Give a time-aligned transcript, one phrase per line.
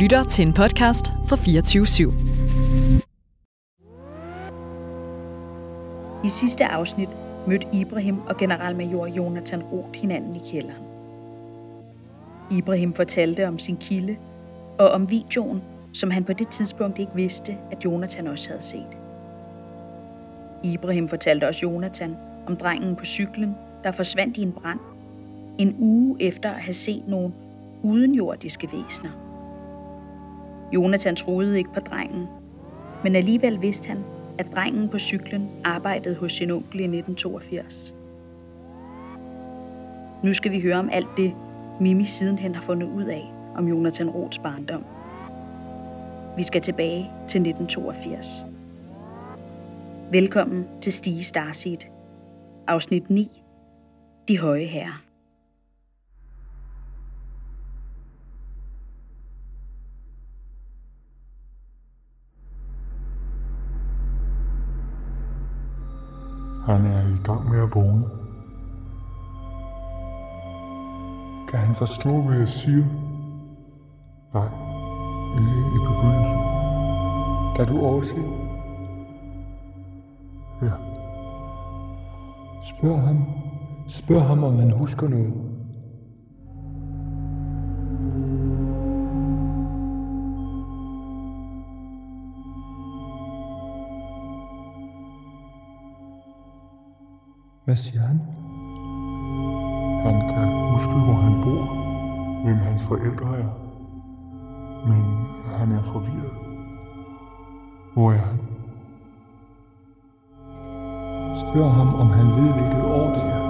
[0.00, 2.12] lytter til en podcast fra 24 /7.
[6.26, 7.08] I sidste afsnit
[7.46, 10.82] mødte Ibrahim og generalmajor Jonathan Roth hinanden i kælderen.
[12.50, 14.16] Ibrahim fortalte om sin kilde
[14.78, 18.96] og om videoen, som han på det tidspunkt ikke vidste, at Jonathan også havde set.
[20.62, 23.54] Ibrahim fortalte også Jonathan om drengen på cyklen,
[23.84, 24.80] der forsvandt i en brand,
[25.58, 27.32] en uge efter at have set nogle
[27.82, 29.10] udenjordiske væsner.
[30.72, 32.26] Jonathan troede ikke på drengen,
[33.02, 33.98] men alligevel vidste han,
[34.38, 37.94] at drengen på cyklen arbejdede hos sin onkel i 1982.
[40.22, 41.32] Nu skal vi høre om alt det,
[41.80, 44.84] Mimi sidenhen har fundet ud af om Jonathan Roths barndom.
[46.36, 48.26] Vi skal tilbage til 1982.
[50.10, 51.78] Velkommen til Stige Starseed.
[52.66, 53.42] Afsnit 9.
[54.28, 55.09] De høje herrer.
[66.70, 68.04] Han er i gang med at vågne.
[71.48, 72.84] Kan han forstå, hvad jeg siger?
[74.34, 74.48] Nej,
[75.38, 76.38] ikke i begyndelsen.
[77.56, 78.14] Kan du overse?
[80.62, 80.72] Ja.
[82.62, 83.24] Spørg ham.
[83.88, 85.49] Spørg ham, om han husker noget.
[97.70, 98.20] Hvad siger han?
[100.04, 101.64] Han kan huske, hvor han bor,
[102.44, 103.48] hvem hans forældre er.
[104.88, 105.02] Men
[105.58, 106.32] han er forvirret.
[107.94, 108.38] Hvor er han?
[111.36, 113.40] Spørg ham, om han ved, hvilket år det er.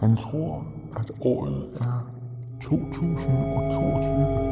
[0.00, 0.64] Han tror,
[0.96, 2.06] at året er
[2.60, 4.50] 2022.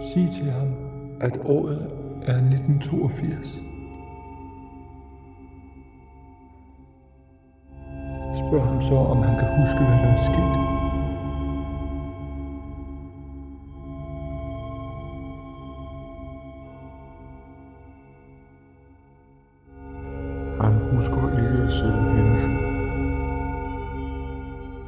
[0.00, 0.85] Sig til ham,
[1.20, 1.82] at året
[2.22, 3.46] er 1982.
[8.36, 10.56] Spørg ham så, om han kan huske, hvad der er sket.
[20.60, 22.56] Han husker ikke selv hændelsen.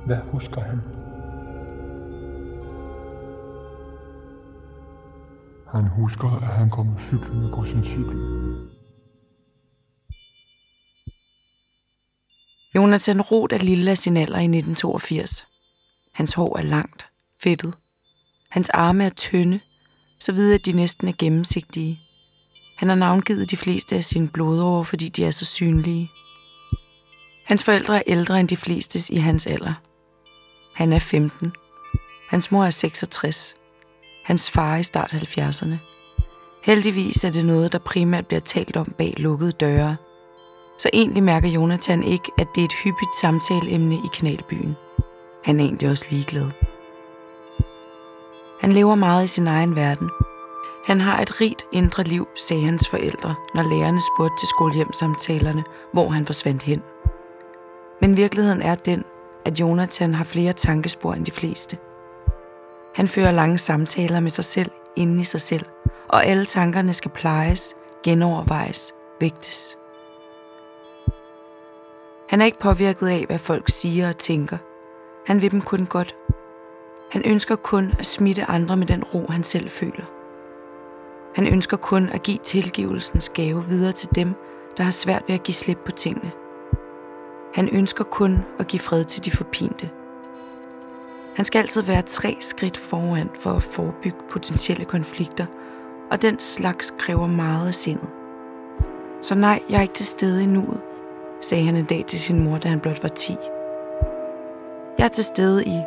[0.07, 0.81] Hvad husker han?
[5.73, 8.17] Han husker, at han kom cyklende på sin cykel.
[12.75, 15.47] Jonathan Roth er lille af sin alder i 1982.
[16.15, 17.07] Hans hår er langt,
[17.43, 17.75] fedtet.
[18.51, 19.61] Hans arme er tynde,
[20.21, 22.01] så vidt at de næsten er gennemsigtige.
[22.77, 26.11] Han har navngivet de fleste af sine blodårer, fordi de er så synlige.
[27.45, 29.75] Hans forældre er ældre end de fleste i hans alder.
[30.75, 31.53] Han er 15.
[32.31, 33.58] Hans mor er 66.
[34.29, 35.75] Hans far i start 70'erne.
[36.63, 39.97] Heldigvis er det noget, der primært bliver talt om bag lukkede døre.
[40.79, 44.77] Så egentlig mærker Jonathan ikke, at det er et hyppigt samtaleemne i kanalbyen.
[45.45, 46.51] Han er egentlig også ligeglad.
[48.61, 50.11] Han lever meget i sin egen verden.
[50.87, 56.09] Han har et rigt indre liv, sagde hans forældre, når lærerne spurgte til skolehjemsamtalerne, hvor
[56.09, 56.83] han forsvandt hen.
[58.01, 59.05] Men virkeligheden er den,
[59.45, 61.79] at Jonathan har flere tankespor end de fleste.
[62.95, 65.67] Han fører lange samtaler med sig selv inde i sig selv,
[66.09, 69.79] og alle tankerne skal plejes, genovervejes, vægtes.
[72.29, 74.59] Han er ikke påvirket af, hvad folk siger og tænker.
[75.27, 76.17] Han vil dem kun godt.
[77.13, 80.05] Han ønsker kun at smitte andre med den ro, han selv føler.
[81.35, 84.35] Han ønsker kun at give tilgivelsens gave videre til dem,
[84.77, 86.33] der har svært ved at give slip på tingene.
[87.55, 89.91] Han ønsker kun at give fred til de forpinte.
[91.39, 95.47] Han skal altid være tre skridt foran for at forebygge potentielle konflikter,
[96.11, 98.09] og den slags kræver meget af sindet.
[99.23, 100.81] Så nej, jeg er ikke til stede i nuet,
[101.41, 103.37] sagde han en dag til sin mor, da han blot var 10.
[104.99, 105.79] Jeg er til stede i,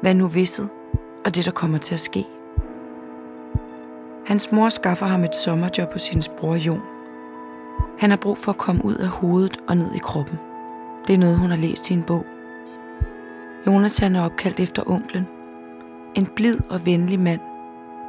[0.00, 0.68] hvad nu vidset,
[1.24, 2.24] og det, der kommer til at ske.
[4.26, 6.82] Hans mor skaffer ham et sommerjob hos sin bror Jon.
[7.98, 10.38] Han har brug for at komme ud af hovedet og ned i kroppen.
[11.06, 12.26] Det er noget, hun har læst i en bog.
[13.66, 15.26] Jonathan er opkaldt efter onklen.
[16.14, 17.40] En blid og venlig mand.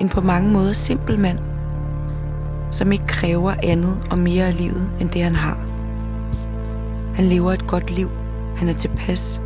[0.02, 1.40] En på mange måder simpel mand,
[2.72, 5.58] som ikke kræver andet og mere af livet, end det han har.
[7.16, 8.10] Han lever et godt liv.
[8.56, 9.42] Han er tilpas.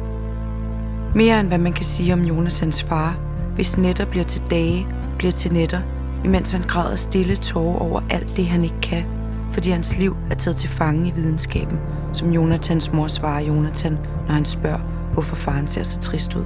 [1.15, 3.19] Mere end hvad man kan sige om Jonathans far,
[3.55, 4.87] hvis netter bliver til dage,
[5.17, 5.81] bliver til netter,
[6.23, 9.05] imens han græder stille tårer over alt det, han ikke kan,
[9.51, 11.79] fordi hans liv er taget til fange i videnskaben,
[12.13, 16.45] som Jonathans mor svarer Jonathan, når han spørger, hvorfor faren ser så trist ud.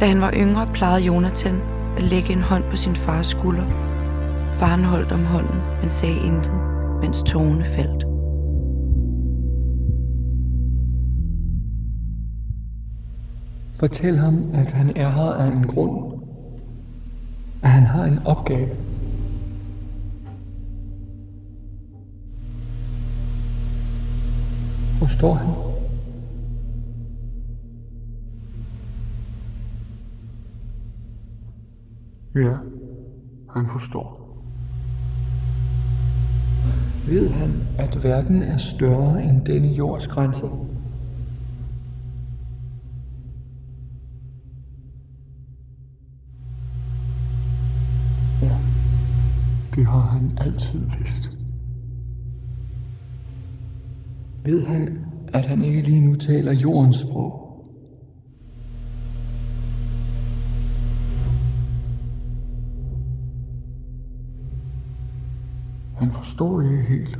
[0.00, 1.60] Da han var yngre, plejede Jonathan
[1.96, 3.66] at lægge en hånd på sin fars skulder.
[4.52, 6.60] Faren holdt om hånden, men sagde intet,
[7.00, 8.04] mens tårerne faldt.
[13.78, 16.12] Fortæl ham, at han er her af en grund.
[17.62, 18.68] At han har en opgave.
[25.18, 25.67] står han?
[32.38, 32.56] Ja,
[33.54, 34.18] han forstår.
[37.08, 40.66] Ved han, at verden er større end denne jords grænser?
[48.42, 48.56] Ja,
[49.74, 51.30] det har han altid vidst.
[54.44, 54.98] Ved han,
[55.32, 57.47] at han ikke lige nu taler jordens sprog?
[65.98, 67.18] Han forstod ikke helt.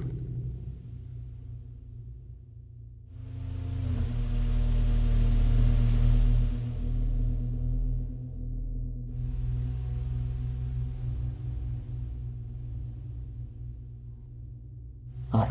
[15.33, 15.49] Nej,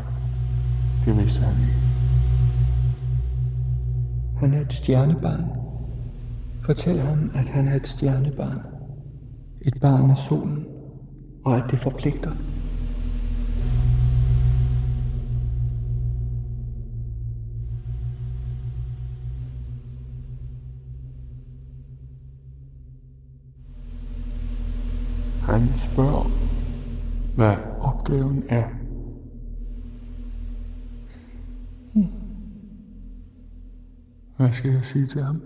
[1.06, 1.74] det vidste han ikke.
[4.40, 5.46] Han er et stjernebarn.
[6.62, 8.60] Fortæl ham, at han er et stjernebarn.
[9.62, 10.66] Et barn af solen,
[11.46, 12.32] og at det forpligter.
[25.48, 26.32] Han spørger,
[27.36, 28.64] hvad opgaven er.
[34.38, 35.42] Hvad skal jeg sige til ham?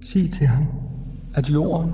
[0.00, 0.66] Sig til ham,
[1.34, 1.92] at jorden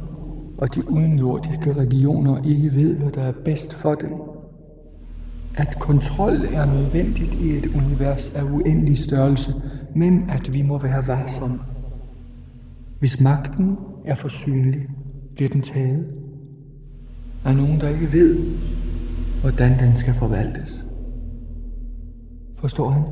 [0.58, 4.12] og de udenjordiske regioner ikke ved, hvad der er bedst for dem.
[5.56, 9.54] At kontrol er nødvendigt i et univers af uendelig størrelse,
[9.94, 11.71] men at vi må være varsomme.
[13.02, 14.88] Hvis magten er for synlig,
[15.34, 16.06] bliver den taget
[17.44, 18.38] af nogen, der ikke ved,
[19.40, 20.86] hvordan den skal forvaltes.
[22.58, 23.02] Forstår han?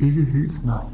[0.00, 0.84] Ikke helt nej.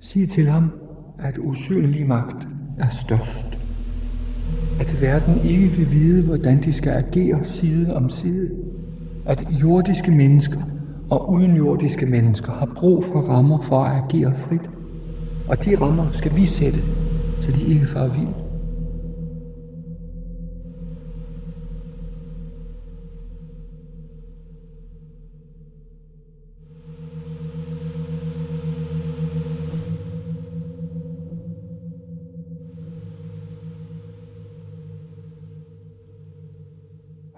[0.00, 0.72] Sig til ham,
[1.18, 2.48] at usynlig magt
[2.78, 3.59] er størst.
[4.80, 8.50] At verden ikke vil vide, hvordan de skal agere side om side.
[9.26, 10.60] At jordiske mennesker
[11.10, 14.70] og udenjordiske mennesker har brug for rammer for at agere frit.
[15.48, 16.80] Og de rammer skal vi sætte,
[17.40, 18.49] så de ikke farer vild.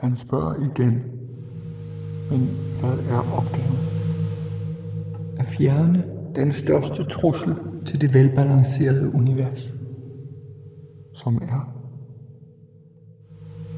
[0.03, 1.03] Han spørger igen.
[2.31, 2.41] Men
[2.81, 3.79] hvad er opgaven?
[5.39, 6.05] At fjerne
[6.35, 7.55] den største trussel
[7.87, 9.73] til det velbalancerede univers.
[11.15, 11.75] Som er?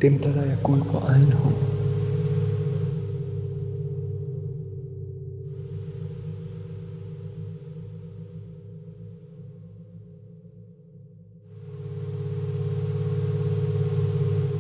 [0.03, 1.55] Dem, der er Gud på egen hånd.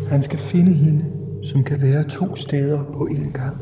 [0.08, 1.13] Han skal finde hende,
[1.44, 3.56] som kan være to steder på en gang.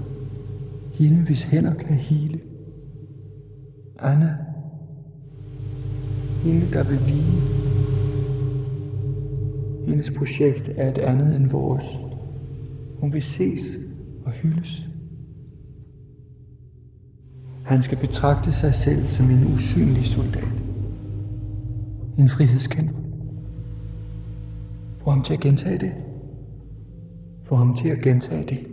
[0.92, 2.40] Hende, hvis hænder kan hele.
[3.98, 4.36] Anna.
[6.44, 7.40] Hende, der vil vige.
[9.88, 11.84] Hendes projekt er et andet end vores.
[13.00, 13.78] Hun vil ses
[14.24, 14.88] og hyldes.
[17.62, 20.52] Han skal betragte sig selv som en usynlig soldat.
[22.18, 22.98] En frihedskæmper.
[25.04, 25.92] Få ham til at gentage det.
[27.52, 28.66] Få ham til at gentage det.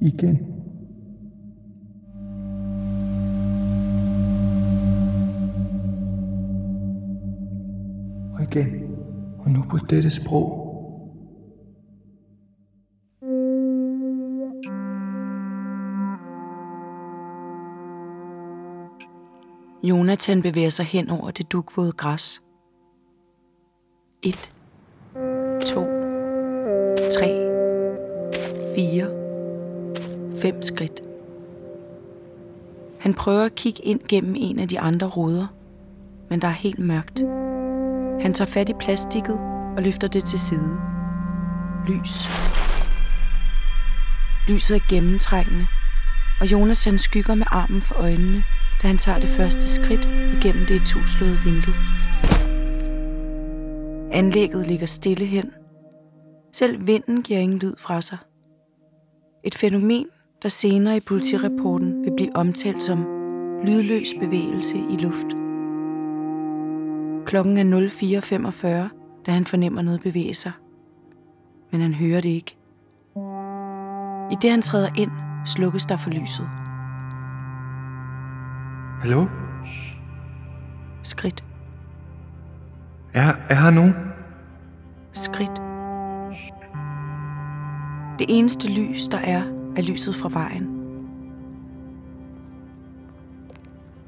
[0.00, 0.53] Igen.
[8.54, 8.96] Igen.
[9.38, 10.60] og nu på dette sprog.
[19.82, 22.42] Jonathan bevæger sig hen over det dugvåde græs.
[24.22, 24.50] Et,
[25.66, 25.80] to,
[27.18, 27.30] tre,
[28.74, 29.06] fire,
[30.36, 31.02] fem skridt.
[33.00, 35.46] Han prøver at kigge ind gennem en af de andre ruder,
[36.30, 37.24] men der er helt mørkt.
[38.20, 39.38] Han tager fat i plastikket
[39.76, 40.80] og løfter det til side.
[41.88, 42.28] Lys.
[44.48, 45.66] Lyset er gennemtrængende,
[46.40, 48.42] og Jonas han skygger med armen for øjnene,
[48.82, 50.04] da han tager det første skridt
[50.36, 51.74] igennem det tuslåede vindue.
[54.12, 55.50] Anlægget ligger stille hen.
[56.52, 58.18] Selv vinden giver ingen lyd fra sig.
[59.44, 60.06] Et fænomen,
[60.42, 63.04] der senere i politirapporten vil blive omtalt som
[63.66, 65.43] lydløs bevægelse i luft.
[67.26, 70.52] Klokken er 04.45, da han fornemmer noget bevæge sig.
[71.72, 72.56] Men han hører det ikke.
[74.32, 75.10] I det han træder ind,
[75.46, 76.48] slukkes der for lyset.
[79.00, 79.26] Hallo?
[81.02, 81.44] Skridt,
[83.14, 83.94] Er, er her nogen?
[85.12, 85.62] skridt.
[88.18, 89.42] Det eneste lys, der er,
[89.76, 90.68] er lyset fra vejen.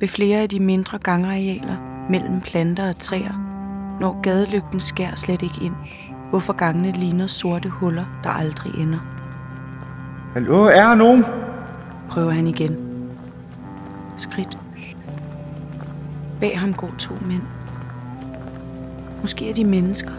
[0.01, 3.33] Ved flere af de mindre gangarealer mellem planter og træer,
[4.01, 5.75] når gadelygten skær slet ikke ind,
[6.31, 8.99] hvorfor gangene ligner sorte huller, der aldrig ender.
[10.33, 11.25] Hallo, er her nogen?
[12.09, 12.77] Prøver han igen.
[14.17, 14.59] Skridt.
[16.41, 17.43] Bag ham går to mænd.
[19.21, 20.13] Måske er de mennesker.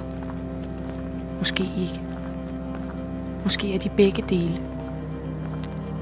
[1.37, 2.01] Måske ikke.
[3.43, 4.61] Måske er de begge dele.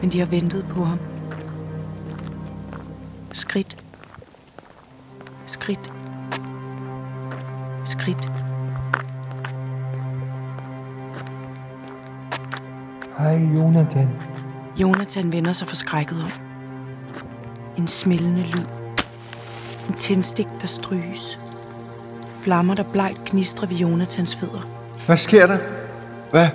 [0.02, 1.00] Men de har ventet på ham.
[3.32, 3.85] Skridt.
[5.46, 5.94] Skridt.
[7.86, 8.32] Skridt.
[13.18, 14.10] Hej, Jonathan.
[14.78, 16.32] Jonathan vender sig forskrækket om.
[17.78, 18.66] En smældende lyd.
[19.90, 21.40] En tændstik, der stryges.
[22.42, 24.62] Flammer, der blegt gnistrer ved Jonathans fødder.
[25.06, 25.58] Hvad sker der?
[26.32, 26.48] Hvad?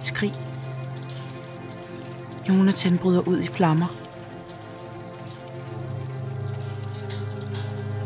[0.00, 0.32] Et skrig.
[2.48, 3.86] Jonathan bryder ud i flammer.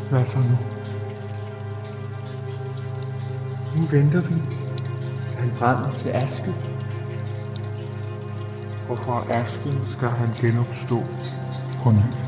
[0.09, 0.57] Hvad så nu?
[3.77, 4.41] Nu venter vi.
[5.37, 6.55] Han brænder til aske.
[8.89, 11.03] Og fra asken skal han genopstå
[11.83, 12.24] på ny.